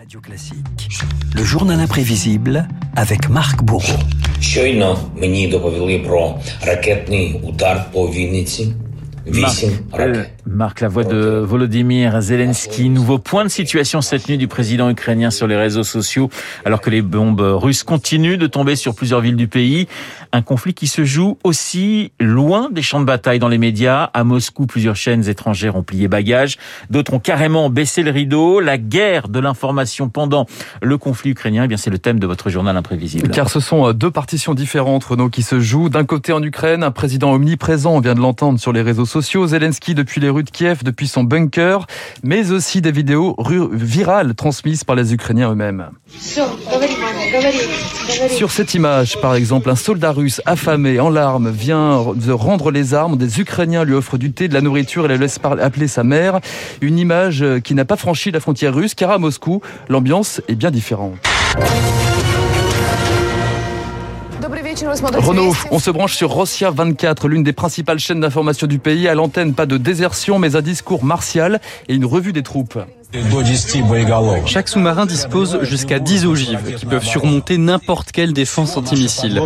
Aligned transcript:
Radio 0.00 0.20
Classique, 0.20 0.88
le 1.34 1.44
journal 1.44 1.80
imprévisible 1.80 2.68
avec 2.96 3.28
Marc 3.28 3.62
Bourreau. 3.62 3.98
Щойно 4.40 4.98
мені 5.16 5.48
доповіли 5.48 5.98
про 5.98 6.38
ракетний 6.62 7.40
удар 7.42 7.84
по 7.92 8.06
Вінниці. 8.06 8.72
Вісім 9.26 9.70
ракет. 9.92 10.30
Marc, 10.46 10.80
la 10.80 10.88
voix 10.88 11.04
de 11.04 11.44
Volodymyr 11.50 12.20
Zelensky. 12.22 12.88
Nouveau 12.88 13.18
point 13.18 13.44
de 13.44 13.48
situation 13.50 14.00
cette 14.00 14.28
nuit 14.28 14.38
du 14.38 14.46
président 14.46 14.88
ukrainien 14.88 15.30
sur 15.30 15.46
les 15.48 15.56
réseaux 15.56 15.82
sociaux, 15.82 16.30
alors 16.64 16.80
que 16.80 16.90
les 16.90 17.02
bombes 17.02 17.40
russes 17.40 17.82
continuent 17.82 18.38
de 18.38 18.46
tomber 18.46 18.76
sur 18.76 18.94
plusieurs 18.94 19.20
villes 19.20 19.36
du 19.36 19.48
pays. 19.48 19.88
Un 20.33 20.41
conflit 20.41 20.73
qui 20.73 20.87
se 20.87 21.03
joue 21.03 21.37
aussi 21.43 22.13
loin 22.19 22.69
des 22.71 22.81
champs 22.81 22.99
de 22.99 23.05
bataille 23.05 23.39
dans 23.39 23.49
les 23.49 23.57
médias. 23.57 24.09
À 24.13 24.23
Moscou, 24.23 24.65
plusieurs 24.65 24.95
chaînes 24.95 25.27
étrangères 25.27 25.75
ont 25.75 25.83
plié 25.83 26.07
bagages. 26.07 26.57
D'autres 26.89 27.13
ont 27.13 27.19
carrément 27.19 27.69
baissé 27.69 28.01
le 28.01 28.11
rideau. 28.11 28.59
La 28.59 28.77
guerre 28.77 29.27
de 29.27 29.39
l'information 29.39 30.09
pendant 30.09 30.45
le 30.81 30.97
conflit 30.97 31.31
ukrainien, 31.31 31.65
eh 31.65 31.67
bien, 31.67 31.77
c'est 31.77 31.89
le 31.89 31.99
thème 31.99 32.19
de 32.19 32.27
votre 32.27 32.49
journal 32.49 32.77
imprévisible. 32.77 33.29
Car 33.31 33.49
ce 33.49 33.59
sont 33.59 33.91
deux 33.93 34.11
partitions 34.11 34.53
différentes, 34.53 35.03
Renaud, 35.03 35.29
qui 35.29 35.43
se 35.43 35.59
jouent. 35.59 35.89
D'un 35.89 36.05
côté, 36.05 36.31
en 36.31 36.41
Ukraine, 36.41 36.83
un 36.83 36.91
président 36.91 37.33
omniprésent, 37.33 37.93
on 37.93 37.99
vient 37.99 38.15
de 38.15 38.21
l'entendre 38.21 38.59
sur 38.59 38.71
les 38.71 38.81
réseaux 38.81 39.05
sociaux. 39.05 39.47
Zelensky 39.47 39.95
depuis 39.95 40.21
les 40.21 40.29
rues 40.29 40.43
de 40.43 40.49
Kiev, 40.49 40.83
depuis 40.83 41.07
son 41.07 41.23
bunker, 41.23 41.87
mais 42.23 42.51
aussi 42.51 42.81
des 42.81 42.91
vidéos 42.91 43.35
virales 43.71 44.35
transmises 44.35 44.83
par 44.83 44.95
les 44.95 45.13
Ukrainiens 45.13 45.51
eux-mêmes. 45.51 45.89
Sur 48.29 48.51
cette 48.51 48.73
image, 48.73 49.19
par 49.21 49.35
exemple, 49.35 49.69
un 49.69 49.75
soldat 49.75 50.11
russe 50.11 50.41
affamé, 50.45 50.99
en 50.99 51.09
larmes, 51.09 51.49
vient 51.49 52.13
de 52.15 52.31
rendre 52.31 52.71
les 52.71 52.93
armes. 52.93 53.17
Des 53.17 53.39
Ukrainiens 53.39 53.83
lui 53.83 53.93
offrent 53.93 54.17
du 54.17 54.31
thé, 54.31 54.47
de 54.47 54.53
la 54.53 54.61
nourriture 54.61 55.05
et 55.05 55.07
la 55.07 55.17
laissent 55.17 55.39
appeler 55.43 55.87
sa 55.87 56.03
mère. 56.03 56.39
Une 56.81 56.97
image 56.97 57.45
qui 57.63 57.73
n'a 57.73 57.85
pas 57.85 57.97
franchi 57.97 58.31
la 58.31 58.39
frontière 58.39 58.73
russe, 58.73 58.95
car 58.95 59.11
à 59.11 59.17
Moscou, 59.17 59.61
l'ambiance 59.89 60.41
est 60.47 60.55
bien 60.55 60.71
différente. 60.71 61.15
Renaud, 65.17 65.53
on 65.69 65.79
se 65.79 65.91
branche 65.91 66.15
sur 66.15 66.29
Rossia 66.29 66.71
24, 66.71 67.27
l'une 67.27 67.43
des 67.43 67.53
principales 67.53 67.99
chaînes 67.99 68.21
d'information 68.21 68.67
du 68.67 68.79
pays. 68.79 69.07
À 69.07 69.15
l'antenne, 69.15 69.53
pas 69.53 69.65
de 69.65 69.77
désertion, 69.77 70.39
mais 70.39 70.55
un 70.55 70.61
discours 70.61 71.03
martial 71.03 71.59
et 71.87 71.93
une 71.93 72.05
revue 72.05 72.33
des 72.33 72.43
troupes. 72.43 72.79
Chaque 74.45 74.69
sous-marin 74.69 75.05
dispose 75.05 75.59
jusqu'à 75.63 75.99
10 75.99 76.25
ogives 76.25 76.75
qui 76.77 76.85
peuvent 76.85 77.03
surmonter 77.03 77.57
n'importe 77.57 78.13
quelle 78.13 78.31
défense 78.31 78.77
antimissile. 78.77 79.41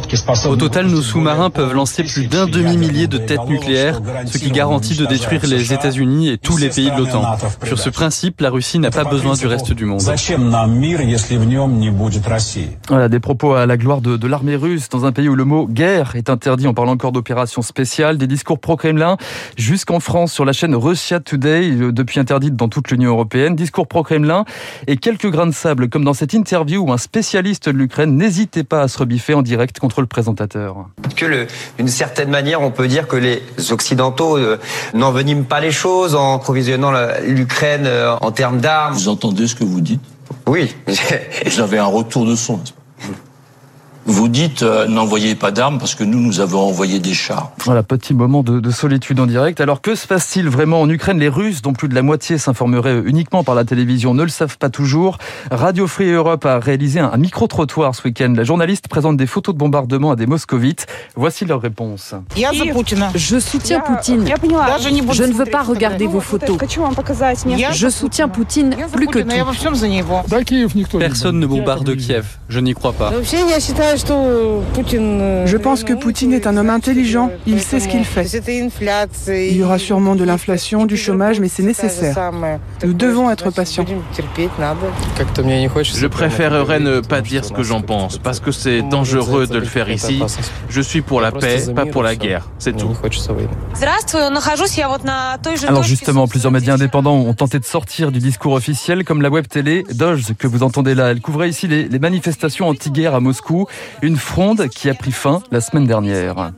Au 0.47 0.55
total, 0.55 0.85
nos 0.85 1.01
sous-marins 1.01 1.49
peuvent 1.49 1.73
lancer 1.73 2.03
plus 2.03 2.27
d'un 2.27 2.45
demi-millier 2.45 3.07
de 3.07 3.17
têtes 3.17 3.47
nucléaires, 3.47 4.01
ce 4.25 4.37
qui 4.37 4.51
garantit 4.51 4.95
de 4.95 5.05
détruire 5.07 5.41
les 5.47 5.73
États-Unis 5.73 6.29
et 6.29 6.37
tous 6.37 6.57
les 6.57 6.69
pays 6.69 6.91
de 6.91 6.97
l'OTAN. 6.97 7.37
Sur 7.63 7.79
ce 7.79 7.89
principe, 7.89 8.41
la 8.41 8.51
Russie 8.51 8.77
n'a 8.77 8.91
pas 8.91 9.03
besoin 9.03 9.33
du 9.33 9.47
reste 9.47 9.73
du 9.73 9.85
monde. 9.85 10.01
Voilà, 12.87 13.09
des 13.09 13.19
propos 13.19 13.53
à 13.53 13.65
la 13.65 13.77
gloire 13.77 14.01
de, 14.01 14.15
de 14.15 14.27
l'armée 14.27 14.55
russe 14.55 14.89
dans 14.89 15.05
un 15.05 15.11
pays 15.11 15.27
où 15.27 15.35
le 15.35 15.45
mot 15.45 15.67
guerre 15.67 16.15
est 16.15 16.29
interdit. 16.29 16.67
On 16.67 16.75
parle 16.75 16.89
encore 16.89 17.11
d'opération 17.11 17.63
spéciale, 17.63 18.19
des 18.19 18.27
discours 18.27 18.59
pro-Kremlin 18.59 19.17
jusqu'en 19.57 19.99
France 19.99 20.33
sur 20.33 20.45
la 20.45 20.53
chaîne 20.53 20.75
Russia 20.75 21.19
Today, 21.19 21.71
depuis 21.91 22.19
interdite 22.19 22.55
dans 22.55 22.69
toute 22.69 22.91
l'Union 22.91 23.09
européenne 23.09 23.54
discours 23.55 23.87
pro-Kremlin 23.87 24.45
et 24.87 24.97
quelques 24.97 25.29
grains 25.29 25.47
de 25.47 25.53
sable, 25.53 25.89
comme 25.89 26.03
dans 26.03 26.13
cette 26.13 26.33
interview 26.33 26.81
où 26.81 26.91
un 26.91 26.97
spécialiste 26.97 27.69
de 27.69 27.77
l'Ukraine 27.77 28.15
n'hésitait 28.15 28.63
pas 28.63 28.81
à 28.81 28.87
se 28.87 28.97
rebiffer 28.97 29.33
en 29.33 29.41
direct 29.41 29.79
contre 29.79 30.01
le 30.01 30.07
présentateur. 30.07 30.87
Que 31.15 31.47
d'une 31.77 31.87
certaine 31.87 32.29
manière, 32.29 32.61
on 32.61 32.71
peut 32.71 32.87
dire 32.87 33.07
que 33.07 33.15
les 33.15 33.41
Occidentaux 33.71 34.37
euh, 34.37 34.59
n'enveniment 34.93 35.43
pas 35.43 35.59
les 35.59 35.71
choses 35.71 36.15
en 36.15 36.39
provisionnant 36.39 36.91
l'Ukraine 37.25 37.85
euh, 37.85 38.15
en 38.21 38.31
termes 38.31 38.59
d'armes. 38.59 38.93
Vous 38.93 39.09
entendez 39.09 39.47
ce 39.47 39.55
que 39.55 39.63
vous 39.63 39.81
dites? 39.81 40.01
Oui. 40.47 40.75
Avez 41.57 41.79
un 41.79 41.85
retour 41.85 42.25
de 42.25 42.35
son. 42.35 42.59
Vous 44.07 44.27
dites 44.27 44.61
euh, 44.61 44.87
n'envoyez 44.87 45.33
pas 45.33 45.49
d'armes 45.49 45.79
parce 45.79 45.95
que 45.95 46.03
nous, 46.03 46.19
nous 46.19 46.39
avons 46.39 46.59
envoyé 46.59 46.99
des 46.99 47.15
chars. 47.15 47.51
Voilà, 47.63 47.81
petit 47.81 48.13
moment 48.13 48.43
de, 48.43 48.59
de 48.59 48.71
solitude 48.71 49.19
en 49.19 49.25
direct. 49.25 49.59
Alors 49.61 49.81
que 49.81 49.95
se 49.95 50.05
passe-t-il 50.05 50.47
vraiment 50.47 50.81
en 50.81 50.89
Ukraine? 50.89 51.17
Les 51.19 51.27
Russes, 51.27 51.63
dont 51.63 51.73
plus 51.73 51.89
de 51.89 51.95
la 51.95 52.03
moitié 52.03 52.37
s'informeraient 52.37 53.01
uniquement 53.03 53.43
par 53.43 53.55
la 53.55 53.65
télévision, 53.65 54.13
ne 54.13 54.21
le 54.21 54.29
savent 54.29 54.59
pas 54.59 54.69
toujours. 54.69 55.17
Radio 55.49 55.87
Free 55.87 56.11
Europe 56.11 56.45
a 56.45 56.59
réalisé 56.59 56.99
un, 56.99 57.09
un 57.11 57.17
micro-trottoir 57.17 57.95
ce 57.95 58.03
week-end. 58.03 58.31
La 58.37 58.43
journaliste 58.43 58.87
présente 58.87 59.17
des 59.17 59.25
photos 59.25 59.55
de 59.55 59.59
bombardement 59.59 60.11
à 60.11 60.15
des 60.15 60.27
moscovites. 60.27 60.85
Voici 61.15 61.45
leur 61.45 61.61
réponse. 61.61 62.13
Je 63.15 63.39
soutiens 63.39 63.79
Poutine. 63.79 64.25
Je 64.27 65.23
ne 65.23 65.33
veux 65.33 65.45
pas 65.45 65.63
regarder 65.63 66.05
vos 66.05 66.21
photos. 66.21 66.57
Je 67.71 67.89
soutiens 67.89 68.27
Poutine 68.27 68.75
plus 68.93 69.07
que 69.07 69.19
tout. 69.19 70.99
Personne 70.99 71.39
ne 71.39 71.47
bombarde 71.47 71.95
Kiev. 71.95 72.25
Je 72.49 72.59
n'y 72.59 72.75
crois 72.75 72.93
pas. 72.93 73.11
Je 73.95 75.57
pense 75.57 75.83
que 75.83 75.93
Poutine 75.93 76.33
est 76.33 76.47
un 76.47 76.57
homme 76.57 76.69
intelligent, 76.69 77.31
il 77.47 77.61
sait 77.61 77.79
ce 77.79 77.87
qu'il 77.87 78.03
fait. 78.03 78.25
Il 79.27 79.55
y 79.55 79.63
aura 79.63 79.77
sûrement 79.77 80.15
de 80.15 80.23
l'inflation, 80.23 80.85
du 80.85 80.97
chômage, 80.97 81.39
mais 81.39 81.47
c'est 81.47 81.63
nécessaire. 81.63 82.31
Nous 82.83 82.93
devons 82.93 83.29
être 83.29 83.51
patients. 83.51 83.85
Je 84.17 86.07
préférerais 86.07 86.79
ne 86.79 86.99
pas 86.99 87.21
dire 87.21 87.45
ce 87.45 87.53
que 87.53 87.63
j'en 87.63 87.81
pense, 87.81 88.17
parce 88.17 88.39
que 88.39 88.51
c'est 88.51 88.81
dangereux 88.81 89.47
de 89.47 89.57
le 89.57 89.65
faire 89.65 89.89
ici. 89.89 90.21
Je 90.69 90.81
suis 90.81 91.01
pour 91.01 91.21
la 91.21 91.31
paix, 91.31 91.63
pas 91.73 91.85
pour 91.85 92.03
la 92.03 92.15
guerre, 92.15 92.49
c'est 92.59 92.75
tout. 92.75 92.95
Alors 95.67 95.83
justement, 95.83 96.27
plusieurs 96.27 96.51
médias 96.51 96.73
indépendants 96.73 97.15
ont 97.15 97.33
tenté 97.33 97.59
de 97.59 97.65
sortir 97.65 98.11
du 98.11 98.19
discours 98.19 98.53
officiel, 98.53 99.03
comme 99.03 99.21
la 99.21 99.29
web 99.29 99.47
télé 99.47 99.83
Doge 99.93 100.33
que 100.37 100.47
vous 100.47 100.63
entendez 100.63 100.95
là. 100.95 101.11
Elle 101.11 101.21
couvrait 101.21 101.49
ici 101.49 101.67
les, 101.67 101.87
les 101.87 101.99
manifestations 101.99 102.67
anti-guerre 102.67 103.15
à 103.15 103.19
Moscou, 103.19 103.67
une 104.01 104.17
fronde 104.17 104.67
qui 104.69 104.89
a 104.89 104.93
pris 104.93 105.11
fin 105.11 105.41
la 105.51 105.61
semaine 105.61 105.87
dernière. 105.87 106.51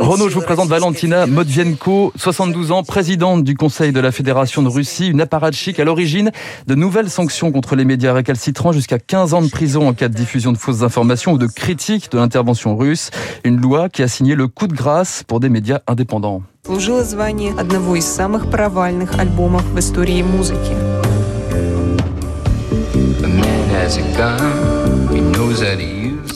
Renaud, 0.00 0.30
je 0.30 0.34
vous 0.36 0.40
présente 0.40 0.70
Valentina 0.70 1.26
Modvienko, 1.26 2.14
72 2.16 2.72
ans, 2.72 2.82
présidente 2.82 3.44
du 3.44 3.54
Conseil 3.54 3.92
de 3.92 4.00
la 4.00 4.10
Fédération 4.10 4.62
de 4.62 4.68
Russie, 4.68 5.08
une 5.08 5.20
apparatchik 5.20 5.78
à 5.78 5.84
l'origine 5.84 6.32
de 6.66 6.74
nouvelles 6.74 7.10
sanctions 7.10 7.52
contre 7.52 7.76
les 7.76 7.84
médias 7.84 8.14
récalcitrants, 8.14 8.72
jusqu'à 8.72 8.98
15 8.98 9.34
ans 9.34 9.42
de 9.42 9.50
prison 9.50 9.86
en 9.86 9.92
cas 9.92 10.08
de 10.08 10.14
diffusion 10.14 10.50
de 10.50 10.56
fausses 10.56 10.82
informations 10.82 11.32
ou 11.32 11.38
de 11.38 11.46
critique 11.46 12.10
de 12.10 12.16
l'intervention 12.16 12.74
russe. 12.74 13.10
Une 13.44 13.60
loi 13.60 13.90
qui 13.90 14.02
a 14.02 14.08
signé 14.08 14.34
le 14.34 14.48
coup 14.48 14.66
de 14.66 14.74
grâce 14.74 15.22
pour 15.26 15.40
des 15.40 15.50
médias 15.50 15.80
indépendants. 15.86 16.40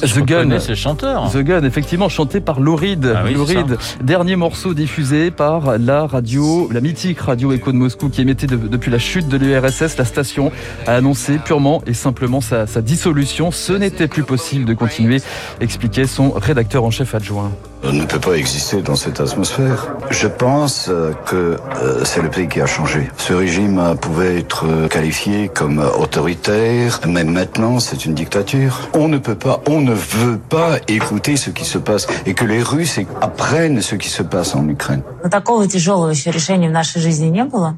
The 0.01 0.21
Gun, 0.25 0.61
ce 0.61 0.75
chanteur. 0.75 1.31
The 1.33 1.39
Gun, 1.39 1.65
effectivement, 1.65 2.09
chanté 2.09 2.41
par 2.41 2.61
Lou 2.61 2.77
Reed. 2.77 3.13
Ah 3.17 3.23
oui, 3.25 3.35
Lou 3.35 3.47
c'est 3.47 3.55
ça. 3.55 3.61
Reed, 3.61 3.79
dernier 4.03 4.37
morceau 4.37 4.75
diffusé 4.75 5.31
par 5.31 5.79
la 5.79 6.07
radio, 6.07 6.69
la 6.73 6.81
mythique 6.81 7.21
radio 7.21 7.53
Echo 7.53 7.73
de 7.73 7.77
Moscou 7.79 8.09
qui 8.11 8.21
émettait 8.21 8.47
de- 8.47 8.57
depuis 8.57 8.91
la 8.91 8.99
chute 8.99 9.29
de 9.29 9.37
l'URSS. 9.37 9.97
La 9.97 10.05
station 10.05 10.53
a 10.87 10.95
annoncé 10.95 11.39
purement 11.39 11.83
et 11.87 11.95
simplement 11.95 12.41
sa, 12.41 12.67
sa 12.67 12.81
dissolution. 12.83 13.51
Ce 13.51 13.73
n'était 13.73 14.09
plus 14.09 14.23
possible 14.25 14.65
de 14.67 14.75
continuer, 14.75 15.21
expliquait 15.61 16.07
son 16.07 16.31
rédacteur 16.31 16.85
en 16.85 16.91
chef 16.91 17.15
adjoint. 17.15 17.51
On 17.86 17.92
ne 17.92 18.06
peut 18.06 18.20
pas 18.20 18.36
exister 18.38 18.82
dans 18.82 18.96
cette 18.96 19.20
atmosphère. 19.20 19.94
Je 20.10 20.28
pense 20.28 20.88
euh, 20.90 21.12
que 21.26 21.58
euh, 21.82 22.06
c'est 22.06 22.22
le 22.22 22.30
pays 22.30 22.48
qui 22.48 22.62
a 22.62 22.66
changé. 22.66 23.10
Ce 23.18 23.34
régime 23.34 23.78
euh, 23.78 23.96
pouvait 23.96 24.40
être 24.40 24.66
euh, 24.66 24.88
qualifié 24.88 25.50
comme 25.50 25.80
euh, 25.80 25.90
autoritaire, 26.04 27.02
mais 27.06 27.26
maintenant 27.26 27.80
c'est 27.80 28.06
une 28.06 28.14
dictature. 28.14 28.90
On 28.94 29.10
ne 29.10 29.18
peut 29.18 29.36
pas, 29.36 29.62
on 29.68 29.82
ne 29.82 29.94
veut 29.94 30.38
pas 30.38 30.78
écouter 30.88 31.36
ce 31.36 31.50
qui 31.50 31.66
se 31.66 31.78
passe 31.78 32.08
et 32.26 32.34
que 32.34 32.46
les 32.46 32.64
Russes 32.64 33.00
apprennent 33.22 33.82
ce 33.82 33.96
qui 33.96 34.10
se 34.10 34.24
passe 34.24 34.56
en 34.56 34.68
Ukraine. 34.70 35.04
Но 35.22 35.30
такого 35.30 35.68
тяжелого 35.68 36.10
еще 36.10 36.32
решения 36.32 36.70
в 36.70 36.72
нашей 36.72 37.02
жизни 37.02 37.28
не 37.28 37.44
было. 37.44 37.78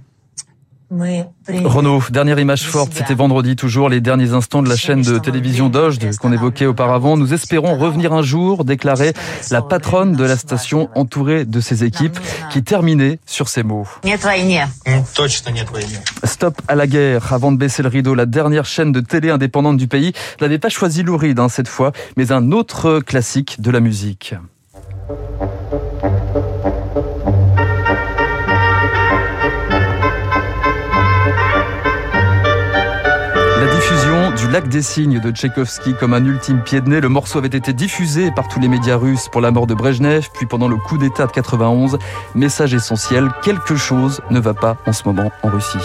Renaud, 0.90 2.02
dernière 2.10 2.40
image 2.40 2.64
forte, 2.64 2.94
c'était 2.94 3.14
vendredi 3.14 3.54
toujours, 3.54 3.88
les 3.88 4.00
derniers 4.00 4.32
instants 4.32 4.60
de 4.60 4.68
la 4.68 4.74
chaîne 4.74 5.02
de 5.02 5.18
télévision 5.18 5.68
Doge 5.68 5.98
qu'on 6.20 6.32
évoquait 6.32 6.66
auparavant. 6.66 7.16
Nous 7.16 7.32
espérons 7.32 7.78
revenir 7.78 8.12
un 8.12 8.22
jour, 8.22 8.64
déclarait 8.64 9.12
la 9.52 9.62
patronne 9.62 10.16
de 10.16 10.24
la 10.24 10.36
station 10.36 10.88
entourée 10.96 11.44
de 11.44 11.60
ses 11.60 11.84
équipes, 11.84 12.18
qui 12.50 12.64
terminait 12.64 13.20
sur 13.24 13.48
ces 13.48 13.62
mots. 13.62 13.86
Stop 16.24 16.60
à 16.66 16.74
la 16.74 16.86
guerre, 16.88 17.32
avant 17.32 17.52
de 17.52 17.56
baisser 17.56 17.84
le 17.84 17.88
rideau, 17.88 18.14
la 18.16 18.26
dernière 18.26 18.64
chaîne 18.64 18.90
de 18.90 19.00
télé 19.00 19.30
indépendante 19.30 19.76
du 19.76 19.86
pays 19.86 20.12
n'avait 20.40 20.58
pas 20.58 20.70
choisi 20.70 21.04
Louride 21.04 21.38
hein, 21.38 21.48
cette 21.48 21.68
fois, 21.68 21.92
mais 22.16 22.32
un 22.32 22.50
autre 22.50 22.98
classique 22.98 23.60
de 23.60 23.70
la 23.70 23.78
musique. 23.78 24.34
Du 34.36 34.48
Lac 34.48 34.68
des 34.68 34.82
Cygnes 34.82 35.18
de 35.18 35.30
Tchaïkovski 35.30 35.94
comme 35.94 36.14
un 36.14 36.24
ultime 36.24 36.62
pied 36.62 36.80
de 36.80 36.88
nez. 36.88 37.00
Le 37.00 37.08
morceau 37.08 37.38
avait 37.38 37.48
été 37.48 37.72
diffusé 37.72 38.30
par 38.30 38.48
tous 38.48 38.60
les 38.60 38.68
médias 38.68 38.96
russes 38.96 39.28
pour 39.30 39.40
la 39.40 39.50
mort 39.50 39.66
de 39.66 39.74
Brejnev, 39.74 40.28
puis 40.32 40.46
pendant 40.46 40.68
le 40.68 40.76
coup 40.76 40.98
d'État 40.98 41.26
de 41.26 41.32
91. 41.32 41.98
Message 42.34 42.74
essentiel, 42.74 43.30
quelque 43.42 43.76
chose 43.76 44.20
ne 44.30 44.38
va 44.38 44.54
pas 44.54 44.76
en 44.86 44.92
ce 44.92 45.02
moment 45.04 45.30
en 45.42 45.48
Russie. 45.48 45.78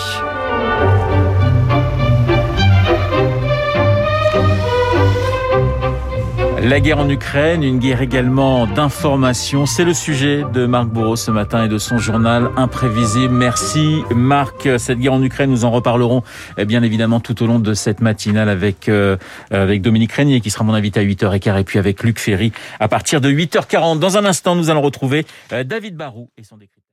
La 6.65 6.79
guerre 6.79 6.97
en 6.97 7.07
Ukraine, 7.07 7.61
une 7.61 7.77
guerre 7.77 8.01
également 8.01 8.65
d'information. 8.65 9.67
C'est 9.67 9.83
le 9.83 9.93
sujet 9.93 10.43
de 10.51 10.65
Marc 10.65 10.87
Bourreau 10.87 11.15
ce 11.15 11.29
matin 11.29 11.65
et 11.65 11.67
de 11.67 11.77
son 11.77 11.99
journal 11.99 12.49
Imprévisible. 12.57 13.31
Merci 13.31 14.01
Marc. 14.09 14.67
Cette 14.79 14.97
guerre 14.97 15.13
en 15.13 15.21
Ukraine, 15.21 15.51
nous 15.51 15.63
en 15.63 15.69
reparlerons 15.69 16.23
eh 16.57 16.65
bien 16.65 16.81
évidemment 16.81 17.19
tout 17.19 17.43
au 17.43 17.45
long 17.45 17.59
de 17.59 17.75
cette 17.75 18.01
matinale 18.01 18.49
avec, 18.49 18.89
euh, 18.89 19.15
avec 19.51 19.83
Dominique 19.83 20.13
Régnier 20.13 20.41
qui 20.41 20.49
sera 20.49 20.63
mon 20.63 20.73
invité 20.73 20.99
à 20.99 21.03
8h15 21.03 21.59
et 21.59 21.63
puis 21.63 21.77
avec 21.77 22.01
Luc 22.01 22.17
Ferry 22.17 22.51
à 22.79 22.87
partir 22.87 23.21
de 23.21 23.29
8h40. 23.29 23.99
Dans 23.99 24.17
un 24.17 24.25
instant, 24.25 24.55
nous 24.55 24.71
allons 24.71 24.81
retrouver 24.81 25.23
euh, 25.53 25.63
David 25.63 25.95
Barou 25.95 26.31
et 26.35 26.43
son 26.43 26.57
décret. 26.57 26.84